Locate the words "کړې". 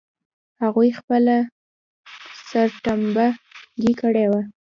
4.01-4.25